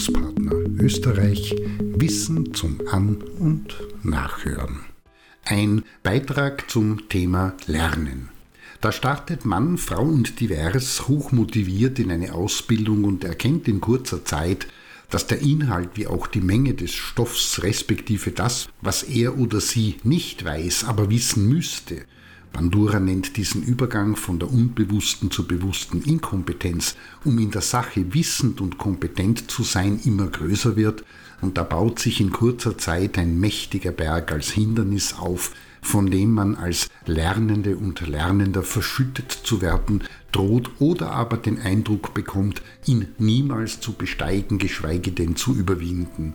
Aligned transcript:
Bildungspartner 0.00 0.52
Österreich 0.82 1.54
Wissen 1.78 2.54
zum 2.54 2.80
An- 2.90 3.22
und 3.38 3.76
Nachhören. 4.02 4.80
Ein 5.44 5.82
Beitrag 6.02 6.70
zum 6.70 7.10
Thema 7.10 7.52
Lernen. 7.66 8.30
Da 8.80 8.92
startet 8.92 9.44
Mann, 9.44 9.76
Frau 9.76 10.02
und 10.02 10.40
Divers 10.40 11.06
hochmotiviert 11.06 11.98
in 11.98 12.10
eine 12.10 12.32
Ausbildung 12.32 13.04
und 13.04 13.24
erkennt 13.24 13.68
in 13.68 13.82
kurzer 13.82 14.24
Zeit, 14.24 14.68
dass 15.10 15.26
der 15.26 15.42
Inhalt 15.42 15.90
wie 15.94 16.06
auch 16.06 16.28
die 16.28 16.40
Menge 16.40 16.72
des 16.72 16.94
Stoffs 16.94 17.62
respektive 17.62 18.30
das, 18.30 18.70
was 18.80 19.02
er 19.02 19.36
oder 19.38 19.60
sie 19.60 19.96
nicht 20.02 20.46
weiß, 20.46 20.84
aber 20.84 21.10
wissen 21.10 21.46
müsste, 21.46 22.06
Bandura 22.52 23.00
nennt 23.00 23.36
diesen 23.36 23.62
Übergang 23.62 24.16
von 24.16 24.38
der 24.38 24.50
unbewussten 24.50 25.30
zur 25.30 25.46
bewussten 25.46 26.02
Inkompetenz, 26.02 26.96
um 27.24 27.38
in 27.38 27.50
der 27.50 27.62
Sache 27.62 28.12
wissend 28.12 28.60
und 28.60 28.78
kompetent 28.78 29.50
zu 29.50 29.62
sein, 29.62 30.00
immer 30.04 30.26
größer 30.26 30.76
wird, 30.76 31.04
und 31.40 31.56
da 31.56 31.62
baut 31.62 31.98
sich 31.98 32.20
in 32.20 32.30
kurzer 32.30 32.76
Zeit 32.76 33.16
ein 33.16 33.40
mächtiger 33.40 33.92
Berg 33.92 34.32
als 34.32 34.50
Hindernis 34.50 35.14
auf, 35.14 35.52
von 35.80 36.10
dem 36.10 36.32
man 36.32 36.56
als 36.56 36.90
Lernende 37.06 37.76
und 37.76 38.06
Lernender 38.06 38.62
verschüttet 38.62 39.32
zu 39.32 39.62
werden 39.62 40.02
droht 40.32 40.70
oder 40.78 41.12
aber 41.12 41.36
den 41.36 41.58
Eindruck 41.58 42.14
bekommt, 42.14 42.62
ihn 42.86 43.08
niemals 43.18 43.80
zu 43.80 43.92
besteigen, 43.92 44.58
geschweige 44.58 45.12
denn 45.12 45.36
zu 45.36 45.54
überwinden. 45.54 46.34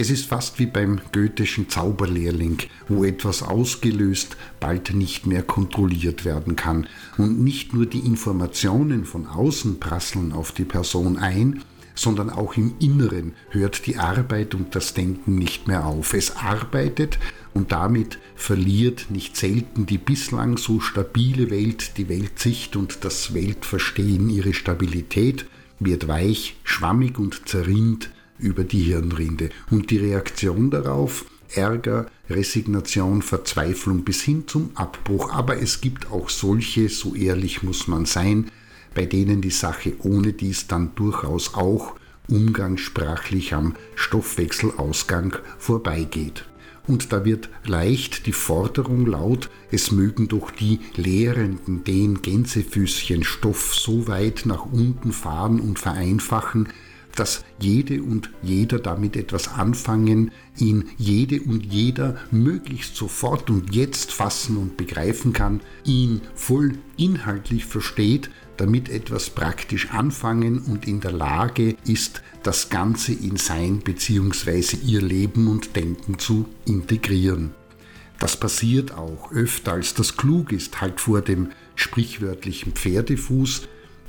Es 0.00 0.08
ist 0.08 0.24
fast 0.24 0.58
wie 0.58 0.64
beim 0.64 0.98
goethischen 1.12 1.68
Zauberlehrling, 1.68 2.56
wo 2.88 3.04
etwas 3.04 3.42
ausgelöst 3.42 4.38
bald 4.58 4.94
nicht 4.94 5.26
mehr 5.26 5.42
kontrolliert 5.42 6.24
werden 6.24 6.56
kann 6.56 6.86
und 7.18 7.44
nicht 7.44 7.74
nur 7.74 7.84
die 7.84 7.98
Informationen 7.98 9.04
von 9.04 9.26
außen 9.26 9.78
prasseln 9.78 10.32
auf 10.32 10.52
die 10.52 10.64
Person 10.64 11.18
ein, 11.18 11.62
sondern 11.94 12.30
auch 12.30 12.56
im 12.56 12.76
Inneren 12.78 13.34
hört 13.50 13.86
die 13.86 13.98
Arbeit 13.98 14.54
und 14.54 14.74
das 14.74 14.94
Denken 14.94 15.34
nicht 15.34 15.68
mehr 15.68 15.84
auf. 15.84 16.14
Es 16.14 16.34
arbeitet 16.34 17.18
und 17.52 17.70
damit 17.70 18.18
verliert 18.36 19.10
nicht 19.10 19.36
selten 19.36 19.84
die 19.84 19.98
bislang 19.98 20.56
so 20.56 20.80
stabile 20.80 21.50
Welt, 21.50 21.98
die 21.98 22.08
Weltsicht 22.08 22.74
und 22.74 23.04
das 23.04 23.34
Weltverstehen 23.34 24.30
ihre 24.30 24.54
Stabilität, 24.54 25.44
wird 25.78 26.08
weich, 26.08 26.56
schwammig 26.64 27.18
und 27.18 27.46
zerrinnt 27.46 28.08
über 28.40 28.64
die 28.64 28.82
Hirnrinde. 28.82 29.50
Und 29.70 29.90
die 29.90 29.98
Reaktion 29.98 30.70
darauf, 30.70 31.24
Ärger, 31.52 32.06
Resignation, 32.28 33.22
Verzweiflung 33.22 34.04
bis 34.04 34.22
hin 34.22 34.44
zum 34.46 34.70
Abbruch. 34.74 35.32
Aber 35.32 35.60
es 35.60 35.80
gibt 35.80 36.10
auch 36.10 36.28
solche, 36.28 36.88
so 36.88 37.14
ehrlich 37.14 37.62
muss 37.62 37.88
man 37.88 38.06
sein, 38.06 38.50
bei 38.94 39.06
denen 39.06 39.40
die 39.40 39.50
Sache 39.50 39.94
ohne 40.02 40.32
dies 40.32 40.66
dann 40.66 40.94
durchaus 40.94 41.54
auch 41.54 41.94
umgangssprachlich 42.28 43.54
am 43.54 43.74
Stoffwechselausgang 43.96 45.36
vorbeigeht. 45.58 46.44
Und 46.86 47.12
da 47.12 47.24
wird 47.24 47.50
leicht 47.64 48.26
die 48.26 48.32
Forderung 48.32 49.06
laut, 49.06 49.50
es 49.70 49.92
mögen 49.92 50.28
doch 50.28 50.50
die 50.50 50.80
Lehrenden 50.96 51.84
den 51.84 52.22
Gänsefüßchen 52.22 53.22
Stoff 53.22 53.74
so 53.74 54.08
weit 54.08 54.42
nach 54.44 54.66
unten 54.66 55.12
fahren 55.12 55.60
und 55.60 55.78
vereinfachen, 55.78 56.68
dass 57.16 57.44
jede 57.58 58.02
und 58.02 58.30
jeder 58.42 58.78
damit 58.78 59.16
etwas 59.16 59.48
anfangen, 59.48 60.30
ihn 60.56 60.90
jede 60.96 61.40
und 61.42 61.66
jeder 61.66 62.16
möglichst 62.30 62.96
sofort 62.96 63.50
und 63.50 63.74
jetzt 63.74 64.12
fassen 64.12 64.56
und 64.56 64.76
begreifen 64.76 65.32
kann, 65.32 65.60
ihn 65.84 66.20
voll 66.34 66.78
inhaltlich 66.96 67.64
versteht, 67.64 68.30
damit 68.56 68.88
etwas 68.88 69.30
praktisch 69.30 69.90
anfangen 69.90 70.58
und 70.58 70.86
in 70.86 71.00
der 71.00 71.12
Lage 71.12 71.76
ist, 71.86 72.22
das 72.42 72.68
Ganze 72.68 73.12
in 73.12 73.36
sein 73.36 73.78
bzw. 73.78 74.76
ihr 74.84 75.00
Leben 75.00 75.48
und 75.48 75.76
Denken 75.76 76.18
zu 76.18 76.46
integrieren. 76.66 77.54
Das 78.18 78.38
passiert 78.38 78.92
auch 78.92 79.32
öfter 79.32 79.72
als 79.72 79.94
das 79.94 80.16
klug 80.18 80.52
ist, 80.52 80.82
halt 80.82 81.00
vor 81.00 81.22
dem 81.22 81.48
sprichwörtlichen 81.74 82.72
Pferdefuß, 82.72 83.62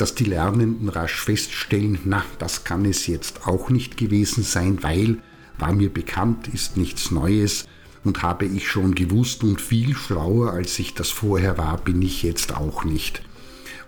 dass 0.00 0.14
die 0.14 0.24
Lernenden 0.24 0.88
rasch 0.88 1.20
feststellen, 1.20 1.98
na, 2.04 2.24
das 2.38 2.64
kann 2.64 2.84
es 2.84 3.06
jetzt 3.06 3.46
auch 3.46 3.68
nicht 3.68 3.96
gewesen 3.96 4.42
sein, 4.42 4.82
weil 4.82 5.18
war 5.58 5.72
mir 5.72 5.92
bekannt, 5.92 6.48
ist 6.48 6.76
nichts 6.76 7.10
Neues 7.10 7.66
und 8.04 8.22
habe 8.22 8.46
ich 8.46 8.68
schon 8.68 8.94
gewusst 8.94 9.42
und 9.42 9.60
viel 9.60 9.94
schlauer 9.94 10.52
als 10.52 10.78
ich 10.78 10.94
das 10.94 11.10
vorher 11.10 11.58
war, 11.58 11.78
bin 11.78 12.00
ich 12.00 12.22
jetzt 12.22 12.54
auch 12.54 12.84
nicht. 12.84 13.22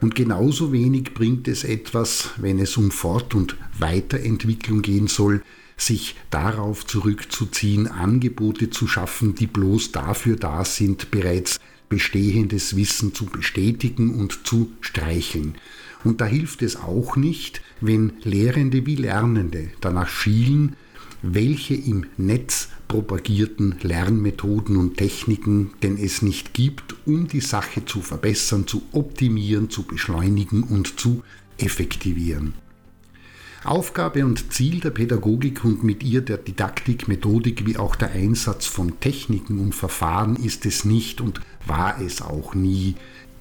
Und 0.01 0.15
genauso 0.15 0.73
wenig 0.73 1.15
bringt 1.15 1.47
es 1.47 1.63
etwas, 1.63 2.31
wenn 2.39 2.59
es 2.59 2.77
um 2.77 2.91
Fort- 2.91 3.35
und 3.35 3.57
Weiterentwicklung 3.79 4.83
gehen 4.83 5.09
soll, 5.09 5.43
sich 5.77 6.17
darauf 6.31 6.87
zurückzuziehen, 6.87 7.87
Angebote 7.87 8.71
zu 8.71 8.87
schaffen, 8.87 9.35
die 9.35 9.47
bloß 9.47 9.93
dafür 9.93 10.37
da 10.37 10.65
sind, 10.65 11.11
bereits 11.11 11.59
bestehendes 11.89 12.77
Wissen 12.77 13.15
zu 13.15 13.27
bestätigen 13.27 14.15
und 14.15 14.47
zu 14.47 14.73
streicheln. 14.81 15.57
Und 16.05 16.21
da 16.21 16.27
hilft 16.27 16.63
es 16.63 16.77
auch 16.77 17.17
nicht, 17.17 17.63
wenn 17.81 18.13
Lehrende 18.23 18.87
wie 18.87 18.97
Lernende 18.97 19.71
danach 19.81 20.09
schielen, 20.09 20.77
welche 21.23 21.75
im 21.75 22.07
Netz 22.17 22.69
propagierten 22.89 23.77
Lernmethoden 23.83 24.77
und 24.77 24.97
Techniken 24.97 25.71
denn 25.83 25.99
es 25.99 26.23
nicht 26.23 26.55
gibt, 26.55 26.97
um 27.07 27.29
die 27.29 27.41
Sache 27.41 27.85
zu 27.85 28.01
verbessern, 28.01 28.67
zu 28.67 28.83
optimieren, 28.93 29.71
zu 29.71 29.83
beschleunigen 29.83 30.63
und 30.63 30.99
zu 30.99 31.23
effektivieren. 31.59 32.55
Aufgabe 33.63 34.25
und 34.25 34.55
Ziel 34.55 34.81
der 34.81 34.91
Pädagogik 34.91 35.65
und 35.67 35.85
mit 35.85 36.03
ihr 36.03 36.23
der 36.23 36.39
Didaktik, 36.39 37.09
Methodik 37.09 37.67
wie 37.67 37.77
auch 37.77 37.95
der 37.95 38.13
Einsatz 38.13 38.65
von 38.65 38.99
Techniken 39.01 39.59
und 39.59 39.75
Verfahren 39.75 40.37
ist 40.37 40.65
es 40.65 40.87
nicht 40.87 41.21
und 41.21 41.43
war 41.67 42.01
es 42.01 42.23
auch 42.23 42.55
nie, 42.55 42.95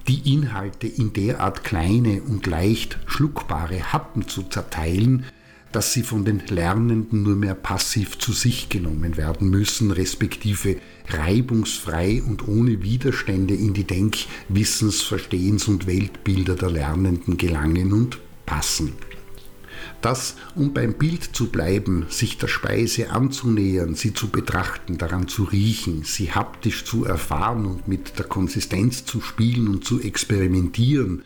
die 0.08 0.34
Inhalte 0.34 0.86
in 0.86 1.12
derart 1.12 1.64
kleine 1.64 2.22
und 2.22 2.46
leicht 2.46 2.98
schluckbare 3.06 3.92
Happen 3.92 4.28
zu 4.28 4.42
zerteilen, 4.42 5.24
dass 5.72 5.92
sie 5.92 6.02
von 6.02 6.24
den 6.24 6.42
Lernenden 6.48 7.22
nur 7.22 7.36
mehr 7.36 7.54
passiv 7.54 8.18
zu 8.18 8.32
sich 8.32 8.68
genommen 8.68 9.16
werden 9.16 9.50
müssen, 9.50 9.92
respektive 9.92 10.76
reibungsfrei 11.08 12.22
und 12.26 12.48
ohne 12.48 12.82
Widerstände 12.82 13.54
in 13.54 13.72
die 13.72 13.84
Denk-, 13.84 14.26
Wissens-, 14.48 15.02
Verstehens- 15.02 15.68
und 15.68 15.86
Weltbilder 15.86 16.56
der 16.56 16.70
Lernenden 16.70 17.36
gelangen 17.36 17.92
und 17.92 18.18
passen 18.46 18.94
dass, 20.02 20.36
um 20.54 20.72
beim 20.72 20.94
Bild 20.94 21.24
zu 21.24 21.48
bleiben, 21.48 22.06
sich 22.08 22.38
der 22.38 22.48
Speise 22.48 23.10
anzunähern, 23.10 23.94
sie 23.94 24.14
zu 24.14 24.28
betrachten, 24.28 24.98
daran 24.98 25.28
zu 25.28 25.44
riechen, 25.44 26.04
sie 26.04 26.32
haptisch 26.32 26.84
zu 26.84 27.04
erfahren 27.04 27.66
und 27.66 27.88
mit 27.88 28.18
der 28.18 28.26
Konsistenz 28.26 29.04
zu 29.04 29.20
spielen 29.20 29.68
und 29.68 29.84
zu 29.84 30.00
experimentieren, 30.00 31.22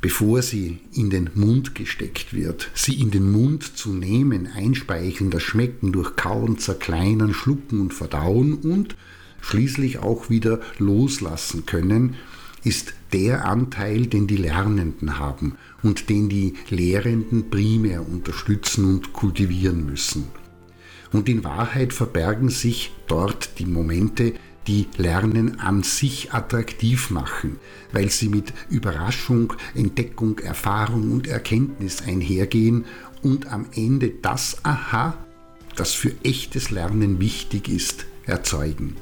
bevor 0.00 0.42
sie 0.42 0.80
in 0.92 1.10
den 1.10 1.30
Mund 1.34 1.74
gesteckt 1.74 2.34
wird, 2.34 2.70
sie 2.74 3.00
in 3.00 3.10
den 3.10 3.30
Mund 3.30 3.76
zu 3.76 3.94
nehmen, 3.94 4.48
einspeicheln, 4.48 5.30
das 5.30 5.42
Schmecken 5.42 5.92
durch 5.92 6.16
Kauen, 6.16 6.58
Zerkleinern, 6.58 7.34
Schlucken 7.34 7.80
und 7.80 7.94
Verdauen 7.94 8.54
und 8.54 8.96
schließlich 9.40 9.98
auch 9.98 10.28
wieder 10.28 10.60
loslassen 10.78 11.66
können, 11.66 12.16
ist 12.64 12.94
der 13.12 13.44
Anteil, 13.44 14.06
den 14.06 14.26
die 14.26 14.36
Lernenden 14.36 15.18
haben 15.18 15.56
und 15.82 16.08
den 16.08 16.28
die 16.28 16.54
Lehrenden 16.70 17.50
primär 17.50 18.06
unterstützen 18.06 18.84
und 18.84 19.12
kultivieren 19.12 19.84
müssen. 19.84 20.26
Und 21.12 21.28
in 21.28 21.44
Wahrheit 21.44 21.92
verbergen 21.92 22.48
sich 22.48 22.92
dort 23.06 23.58
die 23.58 23.66
Momente, 23.66 24.34
die 24.66 24.86
Lernen 24.96 25.60
an 25.60 25.82
sich 25.82 26.32
attraktiv 26.32 27.10
machen, 27.10 27.58
weil 27.92 28.10
sie 28.10 28.28
mit 28.28 28.52
Überraschung, 28.70 29.52
Entdeckung, 29.74 30.38
Erfahrung 30.38 31.10
und 31.10 31.26
Erkenntnis 31.26 32.02
einhergehen 32.02 32.84
und 33.22 33.52
am 33.52 33.66
Ende 33.74 34.10
das 34.22 34.64
Aha, 34.64 35.16
das 35.76 35.92
für 35.92 36.12
echtes 36.22 36.70
Lernen 36.70 37.20
wichtig 37.20 37.68
ist, 37.68 38.06
erzeugen. 38.24 38.96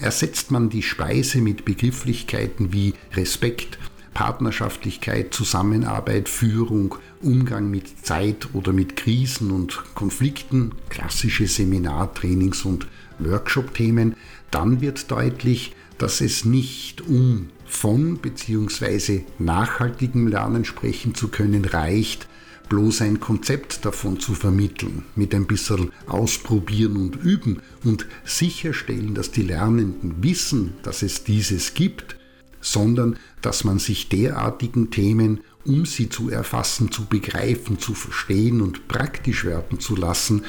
Ersetzt 0.00 0.50
man 0.50 0.70
die 0.70 0.82
Speise 0.82 1.40
mit 1.40 1.64
Begrifflichkeiten 1.64 2.72
wie 2.72 2.94
Respekt, 3.14 3.78
Partnerschaftlichkeit, 4.12 5.34
Zusammenarbeit, 5.34 6.28
Führung, 6.28 6.94
Umgang 7.20 7.70
mit 7.70 8.06
Zeit 8.06 8.48
oder 8.54 8.72
mit 8.72 8.96
Krisen 8.96 9.50
und 9.50 9.82
Konflikten, 9.94 10.72
klassische 10.88 11.46
Seminartrainings 11.46 12.64
und 12.64 12.86
Workshop-Themen, 13.18 14.14
dann 14.50 14.80
wird 14.80 15.10
deutlich, 15.10 15.74
dass 15.98 16.20
es 16.20 16.44
nicht 16.44 17.02
um 17.02 17.48
von 17.66 18.18
bzw. 18.18 19.22
nachhaltigem 19.38 20.28
Lernen 20.28 20.64
sprechen 20.64 21.14
zu 21.14 21.28
können 21.28 21.64
reicht, 21.64 22.28
bloß 22.68 23.02
ein 23.02 23.20
Konzept 23.20 23.84
davon 23.84 24.18
zu 24.20 24.34
vermitteln, 24.34 25.04
mit 25.16 25.34
ein 25.34 25.46
bisschen 25.46 25.92
Ausprobieren 26.06 26.96
und 26.96 27.16
Üben 27.16 27.60
und 27.84 28.06
sicherstellen, 28.24 29.14
dass 29.14 29.30
die 29.30 29.42
Lernenden 29.42 30.22
wissen, 30.22 30.74
dass 30.82 31.02
es 31.02 31.24
dieses 31.24 31.74
gibt, 31.74 32.16
sondern 32.60 33.16
dass 33.42 33.64
man 33.64 33.78
sich 33.78 34.08
derartigen 34.08 34.90
Themen 34.90 35.40
um 35.64 35.86
sie 35.86 36.08
zu 36.08 36.30
erfassen, 36.30 36.90
zu 36.90 37.06
begreifen, 37.06 37.78
zu 37.78 37.94
verstehen 37.94 38.60
und 38.60 38.88
praktisch 38.88 39.44
werden 39.44 39.80
zu 39.80 39.96
lassen, 39.96 40.42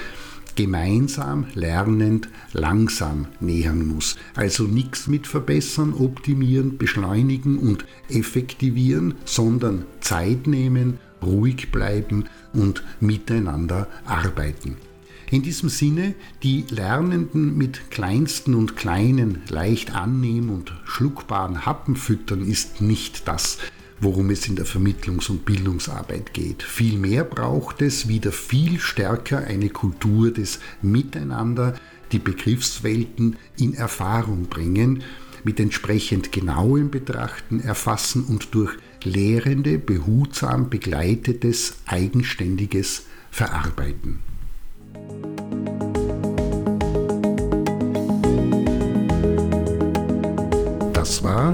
gemeinsam 0.56 1.48
lernend 1.54 2.30
langsam 2.54 3.28
nähern 3.40 3.88
muss. 3.88 4.16
Also 4.36 4.64
nichts 4.64 5.08
mit 5.08 5.28
verbessern, 5.28 5.94
optimieren, 5.94 6.78
beschleunigen 6.78 7.58
und 7.58 7.86
effektivieren, 8.10 9.16
sondern 9.26 9.86
Zeit 10.00 10.48
nehmen, 10.48 11.00
ruhig 11.26 11.72
bleiben 11.72 12.26
und 12.54 12.84
miteinander 13.00 13.88
arbeiten. 14.06 14.78
In 15.32 15.42
diesem 15.42 15.70
Sinne, 15.70 16.14
die 16.44 16.66
Lernenden 16.70 17.58
mit 17.58 17.90
kleinsten 17.90 18.54
und 18.54 18.78
kleinen, 18.78 19.42
leicht 19.50 19.96
annehmen 19.96 20.50
und 20.50 20.74
schluckbaren 20.86 21.66
Happen 21.66 21.96
füttern, 21.96 22.48
ist 22.48 22.80
nicht 22.80 23.28
das, 23.28 23.58
worum 24.00 24.30
es 24.30 24.48
in 24.48 24.56
der 24.56 24.68
Vermittlungs- 24.68 25.32
und 25.32 25.46
Bildungsarbeit 25.46 26.34
geht. 26.34 26.62
Vielmehr 26.62 27.24
braucht 27.24 27.82
es 27.82 28.08
wieder 28.08 28.32
viel 28.32 28.80
stärker 28.80 29.40
eine 29.40 29.70
Kultur 29.70 30.32
des 30.32 30.60
Miteinander, 30.84 31.74
die 32.12 32.20
Begriffswelten 32.20 33.38
in 33.58 33.74
Erfahrung 33.74 34.44
bringen, 34.44 35.04
mit 35.44 35.60
entsprechend 35.60 36.32
genauem 36.32 36.92
Betrachten, 36.92 37.60
Erfassen 37.60 38.24
und 38.26 38.54
durch 38.54 38.76
Lehrende 39.06 39.78
behutsam 39.78 40.70
begleitetes, 40.70 41.78
eigenständiges 41.86 43.06
Verarbeiten. 43.32 44.20
Das 50.94 51.24
war 51.24 51.54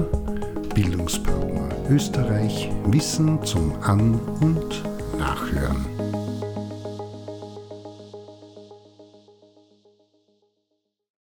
Bildungspartner 0.74 1.68
Österreich 1.90 2.70
Wissen 2.86 3.44
zum 3.44 3.74
An- 3.82 4.18
und 4.40 4.82
Nachhören. 5.18 6.01